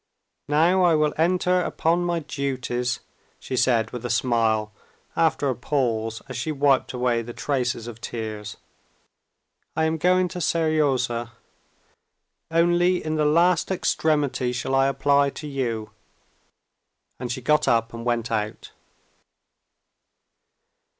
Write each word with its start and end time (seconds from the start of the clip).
"Now 0.49 0.81
I 0.81 0.95
will 0.95 1.13
enter 1.15 1.61
upon 1.61 2.03
my 2.03 2.21
duties," 2.21 3.01
she 3.39 3.55
said 3.55 3.91
with 3.91 4.03
a 4.03 4.09
smile 4.09 4.73
after 5.15 5.47
a 5.47 5.53
pause, 5.55 6.23
as 6.27 6.35
she 6.35 6.51
wiped 6.51 6.91
away 6.93 7.21
the 7.21 7.35
traces 7.35 7.85
of 7.85 8.01
tears. 8.01 8.57
"I 9.75 9.83
am 9.83 9.99
going 9.99 10.27
to 10.29 10.41
Seryozha. 10.41 11.33
Only 12.49 13.05
in 13.05 13.13
the 13.17 13.25
last 13.25 13.69
extremity 13.69 14.51
shall 14.53 14.73
I 14.73 14.87
apply 14.87 15.29
to 15.29 15.45
you." 15.45 15.91
And 17.19 17.31
she 17.31 17.39
got 17.43 17.67
up 17.67 17.93
and 17.93 18.03
went 18.03 18.31
out. 18.31 18.71